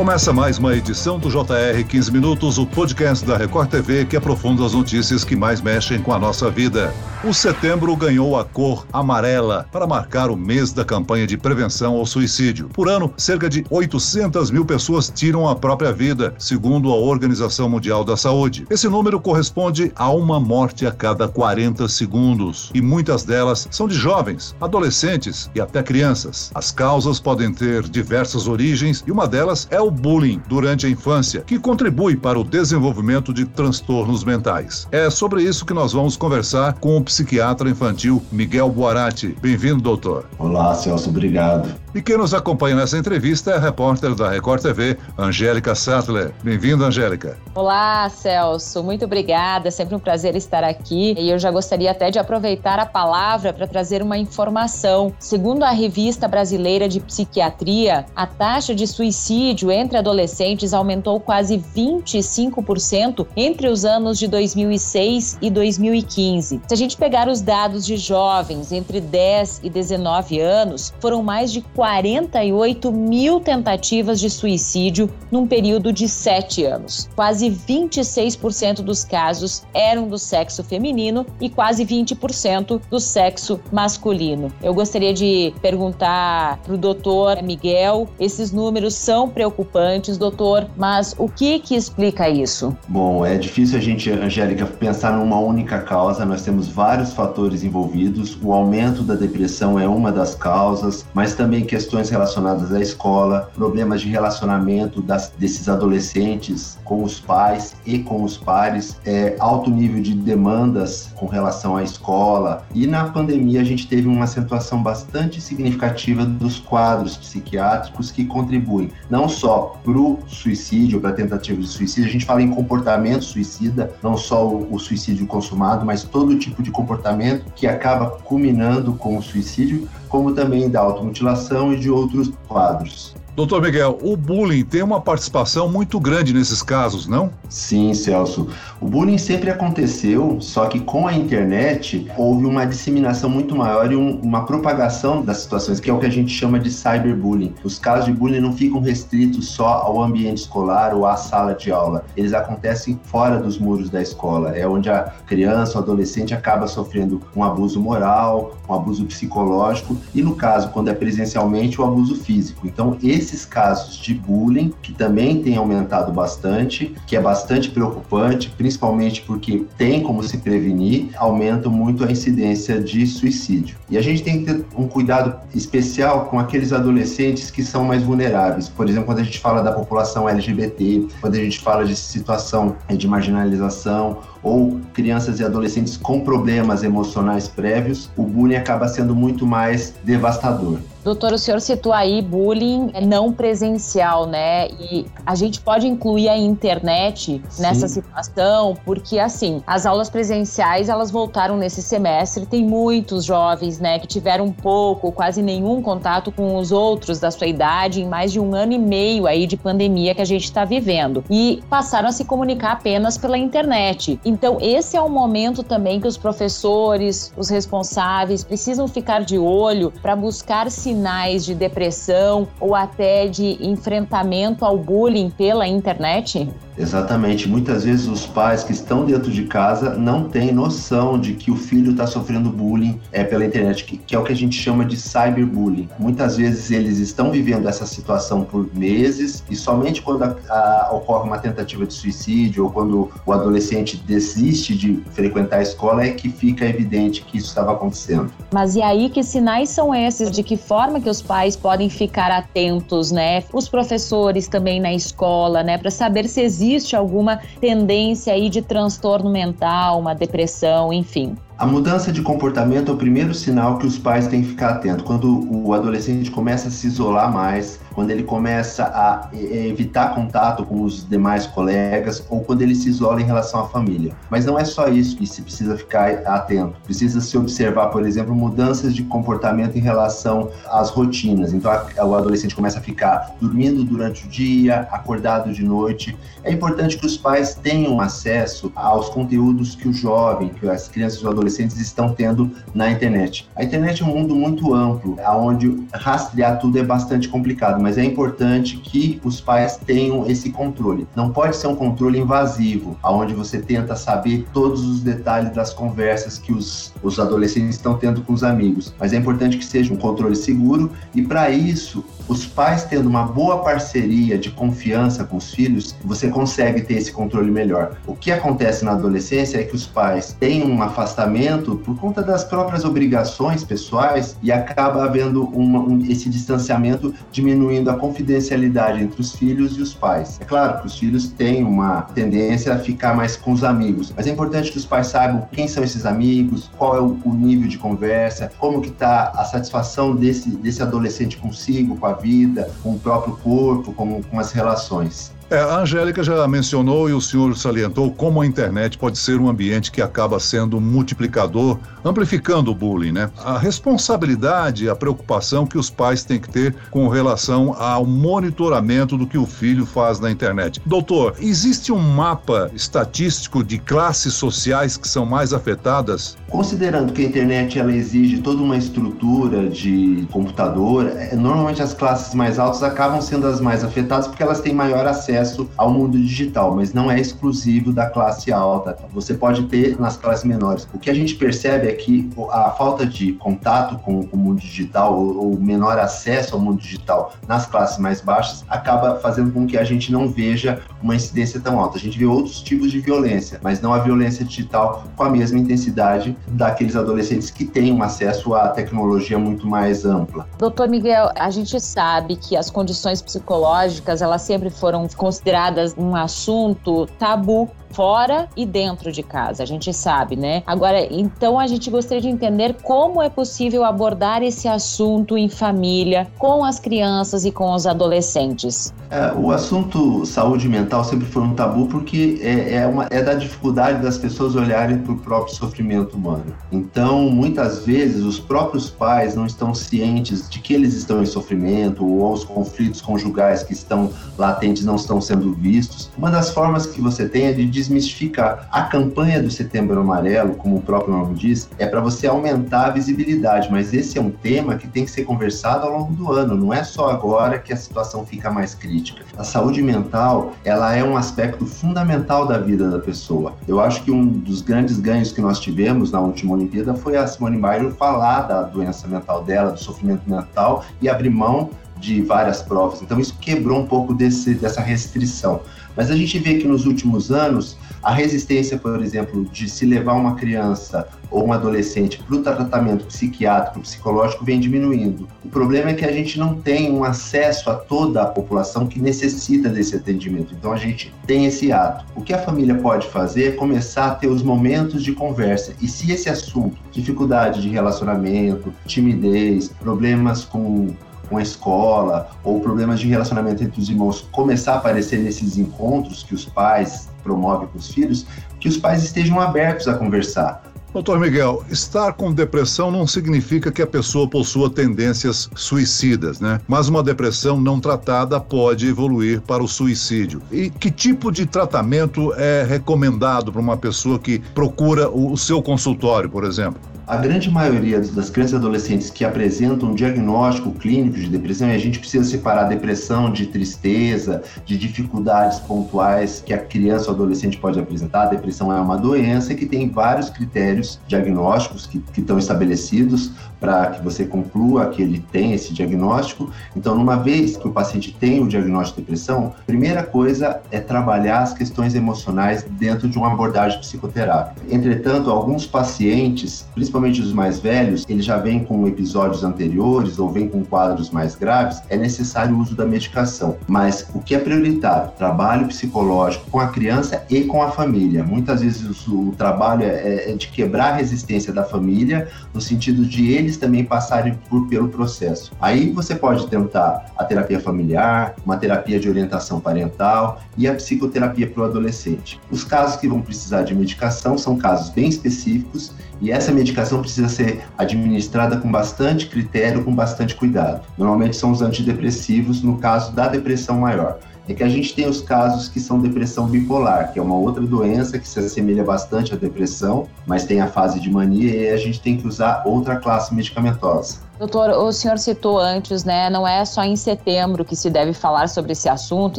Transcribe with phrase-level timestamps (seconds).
[0.00, 4.64] Começa mais uma edição do JR 15 Minutos, o podcast da Record TV que aprofunda
[4.64, 6.90] as notícias que mais mexem com a nossa vida.
[7.22, 12.06] O setembro ganhou a cor amarela para marcar o mês da campanha de prevenção ao
[12.06, 12.70] suicídio.
[12.70, 18.02] Por ano, cerca de 800 mil pessoas tiram a própria vida, segundo a Organização Mundial
[18.02, 18.66] da Saúde.
[18.70, 23.96] Esse número corresponde a uma morte a cada 40 segundos e muitas delas são de
[23.96, 26.50] jovens, adolescentes e até crianças.
[26.54, 30.88] As causas podem ter diversas origens e uma delas é o o bullying durante a
[30.88, 34.86] infância, que contribui para o desenvolvimento de transtornos mentais.
[34.92, 39.36] É sobre isso que nós vamos conversar com o psiquiatra infantil Miguel Boarati.
[39.42, 40.26] Bem-vindo, doutor.
[40.38, 41.68] Olá, Celso, obrigado.
[41.92, 46.32] E quem nos acompanha nessa entrevista é a repórter da Record TV, Angélica Sattler.
[46.40, 47.36] Bem-vinda, Angélica.
[47.52, 48.80] Olá, Celso.
[48.84, 49.66] Muito obrigada.
[49.66, 51.16] É sempre um prazer estar aqui.
[51.18, 55.12] E eu já gostaria até de aproveitar a palavra para trazer uma informação.
[55.18, 63.26] Segundo a Revista Brasileira de Psiquiatria, a taxa de suicídio entre adolescentes aumentou quase 25%
[63.36, 66.60] entre os anos de 2006 e 2015.
[66.68, 71.50] Se a gente pegar os dados de jovens entre 10 e 19 anos, foram mais
[71.50, 77.08] de 48 mil tentativas de suicídio num período de sete anos.
[77.16, 84.52] Quase 26% dos casos eram do sexo feminino e quase 20% do sexo masculino.
[84.62, 91.30] Eu gostaria de perguntar para o doutor Miguel: esses números são preocupantes, doutor, mas o
[91.30, 92.76] que que explica isso?
[92.88, 96.26] Bom, é difícil a gente, Angélica, pensar numa única causa.
[96.26, 98.36] Nós temos vários fatores envolvidos.
[98.42, 104.00] O aumento da depressão é uma das causas, mas também questões relacionadas à escola, problemas
[104.00, 110.02] de relacionamento das, desses adolescentes com os pais e com os pares, é, alto nível
[110.02, 112.66] de demandas com relação à escola.
[112.74, 118.90] E na pandemia a gente teve uma acentuação bastante significativa dos quadros psiquiátricos que contribuem
[119.08, 123.22] não só para o suicídio, para a tentativa de suicídio, a gente fala em comportamento
[123.22, 128.94] suicida, não só o, o suicídio consumado, mas todo tipo de comportamento que acaba culminando
[128.94, 133.14] com o suicídio, como também da automutilação e de outros quadros.
[133.40, 137.30] Doutor Miguel, o bullying tem uma participação muito grande nesses casos, não?
[137.48, 138.48] Sim, Celso.
[138.78, 143.96] O bullying sempre aconteceu, só que com a internet houve uma disseminação muito maior e
[143.96, 147.54] um, uma propagação das situações, que é o que a gente chama de cyberbullying.
[147.64, 151.72] Os casos de bullying não ficam restritos só ao ambiente escolar ou à sala de
[151.72, 152.04] aula.
[152.14, 154.50] Eles acontecem fora dos muros da escola.
[154.50, 160.20] É onde a criança, o adolescente acaba sofrendo um abuso moral, um abuso psicológico e,
[160.20, 162.66] no caso, quando é presencialmente, o abuso físico.
[162.66, 168.50] Então, esse esses casos de bullying, que também tem aumentado bastante, que é bastante preocupante,
[168.56, 173.78] principalmente porque tem como se prevenir, aumentam muito a incidência de suicídio.
[173.88, 178.02] E a gente tem que ter um cuidado especial com aqueles adolescentes que são mais
[178.02, 178.68] vulneráveis.
[178.68, 182.76] Por exemplo, quando a gente fala da população LGBT, quando a gente fala de situação
[182.88, 189.46] de marginalização ou crianças e adolescentes com problemas emocionais prévios, o bullying acaba sendo muito
[189.46, 190.78] mais devastador.
[191.02, 194.68] Doutor, o senhor citou aí bullying não presencial, né?
[194.68, 197.62] E a gente pode incluir a internet Sim.
[197.62, 203.98] nessa situação, porque assim, as aulas presenciais elas voltaram nesse semestre, tem muitos jovens, né,
[203.98, 208.38] que tiveram pouco, quase nenhum contato com os outros da sua idade em mais de
[208.38, 212.12] um ano e meio aí de pandemia que a gente está vivendo e passaram a
[212.12, 214.20] se comunicar apenas pela internet.
[214.30, 219.92] Então, esse é o momento também que os professores, os responsáveis precisam ficar de olho
[220.00, 226.48] para buscar sinais de depressão ou até de enfrentamento ao bullying pela internet?
[226.80, 227.46] Exatamente.
[227.46, 231.56] Muitas vezes os pais que estão dentro de casa não têm noção de que o
[231.56, 234.84] filho está sofrendo bullying é pela internet, que, que, é o que a gente chama
[234.84, 235.88] de cyberbullying.
[235.98, 241.28] Muitas vezes eles estão vivendo essa situação por meses e somente quando a, a, ocorre
[241.28, 246.30] uma tentativa de suicídio ou quando o adolescente desiste de frequentar a escola é que
[246.30, 248.32] fica evidente que isso estava acontecendo.
[248.52, 250.30] Mas e aí que sinais são esses?
[250.30, 253.44] De que forma que os pais podem ficar atentos, né?
[253.52, 255.76] Os professores também na escola, né?
[255.76, 261.36] Para saber se existe existe alguma tendência aí de transtorno mental, uma depressão, enfim.
[261.60, 265.04] A mudança de comportamento é o primeiro sinal que os pais têm que ficar atentos.
[265.04, 270.82] Quando o adolescente começa a se isolar mais, quando ele começa a evitar contato com
[270.82, 274.14] os demais colegas ou quando ele se isola em relação à família.
[274.30, 276.80] Mas não é só isso que se precisa ficar atento.
[276.82, 281.52] Precisa se observar, por exemplo, mudanças de comportamento em relação às rotinas.
[281.52, 286.16] Então, o adolescente começa a ficar dormindo durante o dia, acordado de noite.
[286.42, 291.20] É importante que os pais tenham acesso aos conteúdos que o jovem, que as crianças
[291.20, 293.48] e o adolescente adolescentes estão tendo na internet.
[293.56, 298.04] A internet é um mundo muito amplo, onde rastrear tudo é bastante complicado, mas é
[298.04, 301.06] importante que os pais tenham esse controle.
[301.14, 306.38] Não pode ser um controle invasivo, onde você tenta saber todos os detalhes das conversas
[306.38, 309.96] que os, os adolescentes estão tendo com os amigos, mas é importante que seja um
[309.96, 315.52] controle seguro e para isso os pais tendo uma boa parceria de confiança com os
[315.52, 317.96] filhos, você consegue ter esse controle melhor.
[318.06, 321.39] O que acontece na adolescência é que os pais têm um afastamento
[321.76, 327.94] por conta das próprias obrigações pessoais e acaba havendo uma, um, esse distanciamento diminuindo a
[327.94, 330.38] confidencialidade entre os filhos e os pais.
[330.40, 334.26] É claro que os filhos têm uma tendência a ficar mais com os amigos, mas
[334.26, 337.68] é importante que os pais saibam quem são esses amigos, qual é o, o nível
[337.68, 342.92] de conversa, como que está a satisfação desse, desse adolescente consigo, com a vida, com
[342.92, 345.32] o próprio corpo, com, com as relações.
[345.50, 349.48] É, a Angélica já mencionou e o senhor salientou como a internet pode ser um
[349.48, 353.28] ambiente que acaba sendo multiplicador, amplificando o bullying, né?
[353.36, 359.26] A responsabilidade, a preocupação que os pais têm que ter com relação ao monitoramento do
[359.26, 360.80] que o filho faz na internet.
[360.86, 366.36] Doutor, existe um mapa estatístico de classes sociais que são mais afetadas?
[366.48, 372.36] Considerando que a internet ela exige toda uma estrutura de computador, é, normalmente as classes
[372.36, 376.18] mais altas acabam sendo as mais afetadas porque elas têm maior acesso acesso ao mundo
[376.18, 378.96] digital, mas não é exclusivo da classe alta.
[379.12, 380.86] Você pode ter nas classes menores.
[380.92, 385.18] O que a gente percebe é que a falta de contato com o mundo digital
[385.18, 389.84] ou menor acesso ao mundo digital nas classes mais baixas acaba fazendo com que a
[389.84, 391.96] gente não veja uma incidência tão alta.
[391.96, 395.58] A gente vê outros tipos de violência, mas não a violência digital com a mesma
[395.58, 400.46] intensidade daqueles adolescentes que têm um acesso à tecnologia muito mais ampla.
[400.58, 407.06] Doutor Miguel, a gente sabe que as condições psicológicas elas sempre foram consideradas um assunto
[407.18, 410.62] tabu fora e dentro de casa, a gente sabe, né?
[410.66, 416.26] Agora, então a gente gostaria de entender como é possível abordar esse assunto em família,
[416.38, 418.92] com as crianças e com os adolescentes.
[419.10, 423.34] É, o assunto saúde mental sempre foi um tabu porque é, é, uma, é da
[423.34, 426.54] dificuldade das pessoas olharem para o próprio sofrimento humano.
[426.70, 432.06] Então, muitas vezes, os próprios pais não estão cientes de que eles estão em sofrimento
[432.06, 436.10] ou os conflitos conjugais que estão latentes não estão sendo vistos.
[436.16, 438.68] Uma das formas que você tem é de desmistificar.
[438.70, 442.90] A campanha do Setembro Amarelo, como o próprio nome diz, é para você aumentar a
[442.90, 446.56] visibilidade, mas esse é um tema que tem que ser conversado ao longo do ano,
[446.56, 449.24] não é só agora que a situação fica mais crítica.
[449.36, 453.54] A saúde mental, ela é um aspecto fundamental da vida da pessoa.
[453.66, 457.26] Eu acho que um dos grandes ganhos que nós tivemos na última Olimpíada foi a
[457.26, 462.62] Simone Biles falar da doença mental dela, do sofrimento mental e abrir mão de várias
[462.62, 463.02] provas.
[463.02, 465.60] Então isso quebrou um pouco desse, dessa restrição.
[465.96, 470.14] Mas a gente vê que nos últimos anos, a resistência, por exemplo, de se levar
[470.14, 475.28] uma criança ou um adolescente para o tratamento psiquiátrico, psicológico, vem diminuindo.
[475.44, 479.00] O problema é que a gente não tem um acesso a toda a população que
[479.00, 480.54] necessita desse atendimento.
[480.54, 482.04] Então a gente tem esse ato.
[482.14, 485.74] O que a família pode fazer é começar a ter os momentos de conversa.
[485.80, 490.88] E se esse assunto, dificuldade de relacionamento, timidez, problemas com
[491.30, 496.24] com a escola ou problemas de relacionamento entre os irmãos começar a aparecer nesses encontros
[496.24, 498.26] que os pais promovem com os filhos,
[498.58, 500.62] que os pais estejam abertos a conversar.
[500.92, 506.60] Doutor Miguel, estar com depressão não significa que a pessoa possua tendências suicidas, né?
[506.66, 510.42] Mas uma depressão não tratada pode evoluir para o suicídio.
[510.50, 516.28] E que tipo de tratamento é recomendado para uma pessoa que procura o seu consultório,
[516.28, 516.89] por exemplo?
[517.10, 521.74] A grande maioria das crianças e adolescentes que apresentam um diagnóstico clínico de depressão, e
[521.74, 527.58] a gente precisa separar depressão de tristeza, de dificuldades pontuais que a criança ou adolescente
[527.58, 528.22] pode apresentar.
[528.22, 533.86] A depressão é uma doença que tem vários critérios diagnósticos que, que estão estabelecidos para
[533.86, 536.48] que você conclua que ele tem esse diagnóstico.
[536.76, 540.78] Então, numa vez que o paciente tem o diagnóstico de depressão, a primeira coisa é
[540.78, 544.62] trabalhar as questões emocionais dentro de uma abordagem psicoterápica.
[544.70, 550.48] Entretanto, alguns pacientes, principalmente os mais velhos, eles já vêm com episódios anteriores ou vêm
[550.48, 553.56] com quadros mais graves, é necessário o uso da medicação.
[553.66, 555.12] Mas o que é prioritário?
[555.12, 558.22] Trabalho psicológico com a criança e com a família.
[558.22, 563.04] Muitas vezes o, o trabalho é, é de quebrar a resistência da família, no sentido
[563.04, 565.52] de eles também passarem por, pelo processo.
[565.60, 571.46] Aí você pode tentar a terapia familiar, uma terapia de orientação parental e a psicoterapia
[571.48, 572.40] para o adolescente.
[572.50, 577.28] Os casos que vão precisar de medicação são casos bem específicos e essa medicação precisa
[577.28, 580.82] ser administrada com bastante critério, com bastante cuidado.
[580.98, 584.18] Normalmente são os antidepressivos no caso da depressão maior.
[584.48, 587.62] é que a gente tem os casos que são depressão bipolar, que é uma outra
[587.62, 591.76] doença que se assemelha bastante à depressão, mas tem a fase de mania e a
[591.76, 594.29] gente tem que usar outra classe medicamentosa.
[594.40, 596.30] Doutor, o senhor citou antes, né?
[596.30, 599.38] Não é só em setembro que se deve falar sobre esse assunto,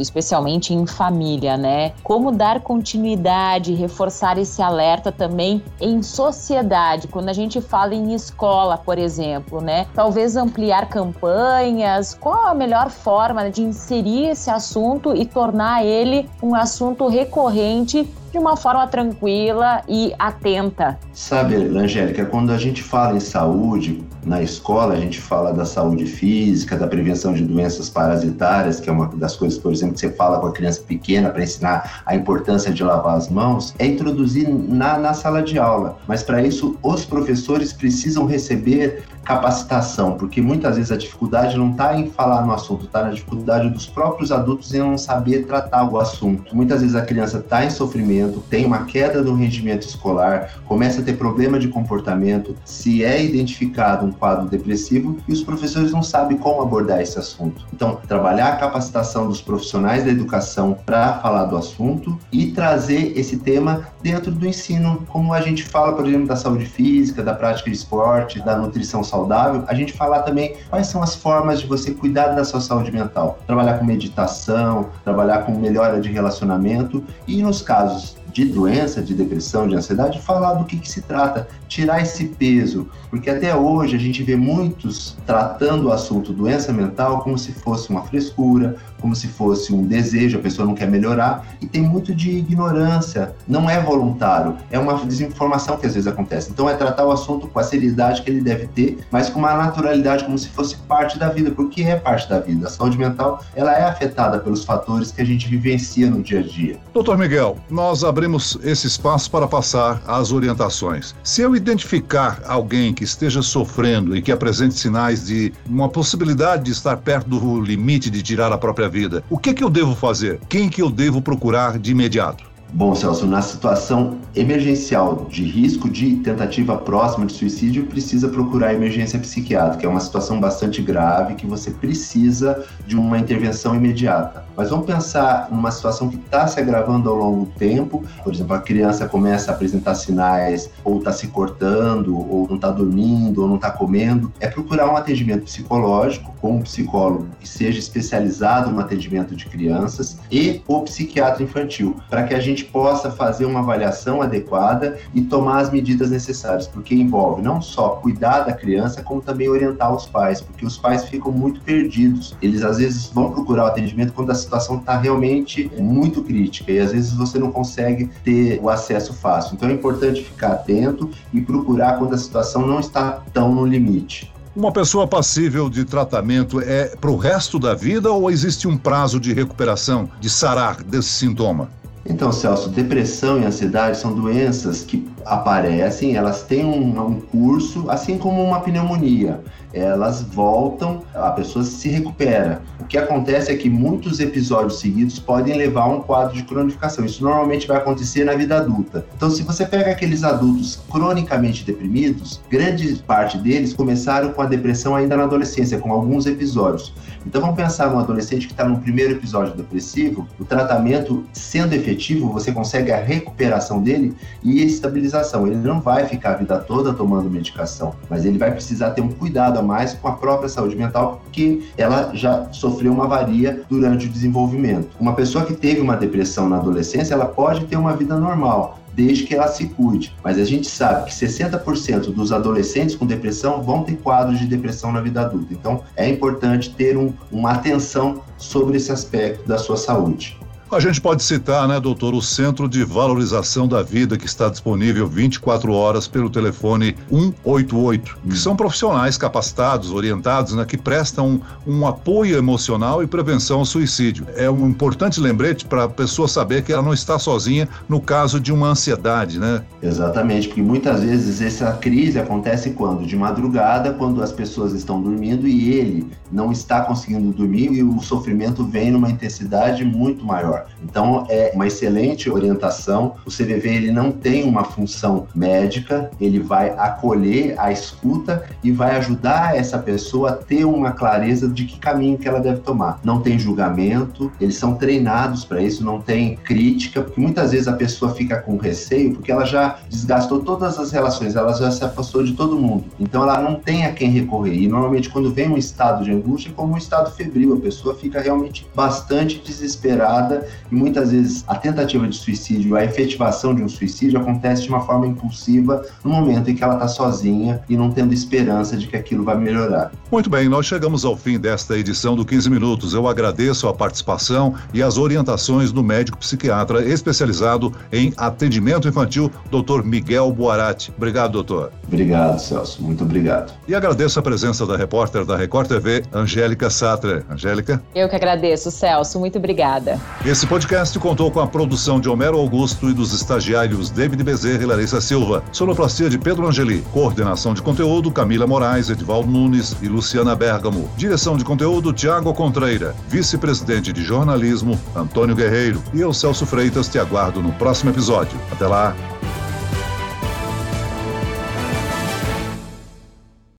[0.00, 1.92] especialmente em família, né?
[2.04, 8.78] Como dar continuidade, reforçar esse alerta também em sociedade, quando a gente fala em escola,
[8.78, 9.88] por exemplo, né?
[9.92, 12.14] Talvez ampliar campanhas.
[12.14, 18.38] Qual a melhor forma de inserir esse assunto e tornar ele um assunto recorrente de
[18.38, 20.98] uma forma tranquila e atenta.
[21.12, 26.06] Sabe, Angélica, quando a gente fala em saúde, na escola a gente fala da saúde
[26.06, 30.10] física, da prevenção de doenças parasitárias, que é uma das coisas, por exemplo, que você
[30.12, 34.48] fala com a criança pequena para ensinar a importância de lavar as mãos, é introduzir
[34.48, 35.98] na, na sala de aula.
[36.08, 41.96] Mas para isso, os professores precisam receber capacitação, porque muitas vezes a dificuldade não está
[41.96, 45.98] em falar no assunto, está na dificuldade dos próprios adultos em não saber tratar o
[45.98, 46.54] assunto.
[46.54, 51.04] Muitas vezes a criança está em sofrimento, tem uma queda no rendimento escolar, começa a
[51.04, 56.36] ter problema de comportamento, se é identificado um quadro depressivo e os professores não sabem
[56.36, 57.66] como abordar esse assunto.
[57.72, 63.38] Então, trabalhar a capacitação dos profissionais da educação para falar do assunto e trazer esse
[63.38, 67.70] tema dentro do ensino, como a gente fala, por exemplo, da saúde física, da prática
[67.70, 71.92] de esporte, da nutrição saudável, a gente falar também quais são as formas de você
[71.92, 73.38] cuidar da sua saúde mental.
[73.46, 79.68] Trabalhar com meditação, trabalhar com melhora de relacionamento e nos casos de doença, de depressão,
[79.68, 83.98] de ansiedade, falar do que, que, se trata, tirar esse peso, porque até hoje a
[83.98, 89.26] gente vê muitos tratando o assunto doença mental como se fosse uma frescura, como se
[89.26, 93.80] fosse um desejo, a pessoa não quer melhorar, e tem muito de ignorância, não é
[93.80, 96.50] voluntário, é uma desinformação que às vezes acontece.
[96.50, 99.54] Então é tratar o assunto com a seriedade que ele deve ter, mas com uma
[99.54, 102.68] naturalidade como se fosse parte da vida, porque é parte da vida.
[102.68, 106.42] A saúde mental, ela é afetada pelos fatores que a gente vivencia no dia a
[106.42, 106.78] dia.
[106.94, 111.14] Doutor Miguel, nós abrimos esse espaço para passar as orientações.
[111.24, 116.70] Se eu identificar alguém que esteja sofrendo e que apresente sinais de uma possibilidade de
[116.70, 119.24] estar perto do limite de tirar a própria vida.
[119.30, 120.38] O que, que eu devo fazer?
[120.48, 122.51] Quem que eu devo procurar de imediato?
[122.74, 129.18] Bom, Celso, na situação emergencial de risco de tentativa próxima de suicídio, precisa procurar emergência
[129.18, 129.84] psiquiátrica.
[129.84, 134.46] É uma situação bastante grave que você precisa de uma intervenção imediata.
[134.56, 138.04] Mas vamos pensar numa situação que está se agravando ao longo do tempo.
[138.24, 142.70] Por exemplo, a criança começa a apresentar sinais, ou está se cortando, ou não está
[142.70, 144.32] dormindo, ou não está comendo.
[144.40, 150.18] É procurar um atendimento psicológico com um psicólogo que seja especializado no atendimento de crianças
[150.30, 155.60] e o psiquiatra infantil, para que a gente possa fazer uma avaliação adequada e tomar
[155.60, 160.40] as medidas necessárias, porque envolve não só cuidar da criança, como também orientar os pais,
[160.40, 162.36] porque os pais ficam muito perdidos.
[162.40, 166.78] Eles às vezes vão procurar o atendimento quando a situação está realmente muito crítica e
[166.78, 169.54] às vezes você não consegue ter o acesso fácil.
[169.54, 174.32] Então é importante ficar atento e procurar quando a situação não está tão no limite.
[174.54, 179.18] Uma pessoa passível de tratamento é para o resto da vida ou existe um prazo
[179.18, 181.70] de recuperação, de sarar desse sintoma?
[182.04, 188.18] Então, Celso, depressão e ansiedade são doenças que aparecem, elas têm um, um curso, assim
[188.18, 189.40] como uma pneumonia
[189.72, 192.60] elas voltam, a pessoa se recupera.
[192.80, 197.04] O que acontece é que muitos episódios seguidos podem levar a um quadro de cronificação.
[197.04, 199.06] Isso normalmente vai acontecer na vida adulta.
[199.16, 204.94] Então, se você pega aqueles adultos cronicamente deprimidos, grande parte deles começaram com a depressão
[204.94, 206.92] ainda na adolescência, com alguns episódios.
[207.24, 212.30] Então, vamos pensar num adolescente que está no primeiro episódio depressivo, o tratamento sendo efetivo,
[212.30, 214.64] você consegue a recuperação dele e a
[215.12, 215.46] estabilização.
[215.46, 219.08] Ele não vai ficar a vida toda tomando medicação, mas ele vai precisar ter um
[219.08, 224.08] cuidado mais com a própria saúde mental, porque ela já sofreu uma avaria durante o
[224.08, 224.88] desenvolvimento.
[224.98, 229.24] Uma pessoa que teve uma depressão na adolescência, ela pode ter uma vida normal, desde
[229.24, 230.14] que ela se cuide.
[230.24, 234.92] Mas a gente sabe que 60% dos adolescentes com depressão vão ter quadros de depressão
[234.92, 235.52] na vida adulta.
[235.52, 240.38] Então, é importante ter um, uma atenção sobre esse aspecto da sua saúde.
[240.72, 245.06] A gente pode citar, né, doutor, o Centro de Valorização da Vida, que está disponível
[245.06, 252.38] 24 horas pelo telefone 188, que são profissionais capacitados, orientados, né, que prestam um, apoio
[252.38, 254.26] emocional e prevenção ao suicídio.
[254.34, 258.40] É um importante lembrete para a pessoa saber que ela não está sozinha no caso
[258.40, 259.62] de uma ansiedade, né?
[259.82, 263.06] Exatamente, porque muitas vezes essa crise acontece quando?
[263.06, 268.00] De madrugada, quando as pessoas estão dormindo e ele não está conseguindo dormir e o
[268.00, 270.61] sofrimento vem numa intensidade muito maior.
[270.82, 273.14] Então, é uma excelente orientação.
[273.26, 278.96] O CVV ele não tem uma função médica, ele vai acolher a escuta e vai
[278.96, 283.00] ajudar essa pessoa a ter uma clareza de que caminho que ela deve tomar.
[283.04, 287.72] Não tem julgamento, eles são treinados para isso, não tem crítica, porque muitas vezes a
[287.72, 292.22] pessoa fica com receio porque ela já desgastou todas as relações, ela já se afastou
[292.22, 292.84] de todo mundo.
[292.98, 294.54] Então ela não tem a quem recorrer.
[294.54, 297.94] E normalmente quando vem um estado de angústia, é como um estado febril, a pessoa
[297.94, 303.68] fica realmente bastante desesperada e muitas vezes a tentativa de suicídio, a efetivação de um
[303.68, 307.90] suicídio acontece de uma forma impulsiva no momento em que ela está sozinha e não
[307.90, 309.92] tendo esperança de que aquilo vai melhorar.
[310.10, 312.94] Muito bem, nós chegamos ao fim desta edição do 15 Minutos.
[312.94, 319.82] Eu agradeço a participação e as orientações do médico psiquiatra especializado em atendimento infantil, Dr.
[319.84, 320.92] Miguel Boarati.
[320.96, 321.72] Obrigado, doutor.
[321.86, 322.82] Obrigado, Celso.
[322.82, 323.52] Muito obrigado.
[323.66, 327.22] E agradeço a presença da repórter da Record TV, Angélica Satre.
[327.30, 327.82] Angélica?
[327.94, 329.18] Eu que agradeço, Celso.
[329.18, 329.98] Muito obrigada.
[330.42, 334.66] Esse podcast contou com a produção de Homero Augusto e dos estagiários David Bezerra e
[334.66, 335.44] Larissa Silva.
[335.52, 336.82] Sonoplastia de Pedro Angeli.
[336.90, 340.90] Coordenação de conteúdo Camila Moraes, Edvaldo Nunes e Luciana Bergamo.
[340.96, 342.92] Direção de conteúdo Tiago Contreira.
[343.06, 345.80] Vice-presidente de jornalismo Antônio Guerreiro.
[345.94, 348.36] E eu, Celso Freitas, te aguardo no próximo episódio.
[348.50, 348.96] Até lá.